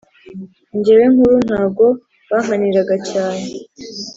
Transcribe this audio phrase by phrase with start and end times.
[0.77, 1.85] njyewe nkuru ntago
[2.29, 3.45] bankaniraga cyane